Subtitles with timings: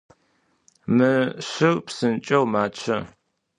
[0.95, 1.13] Mı
[1.45, 2.97] şşır psınç'eu maççe.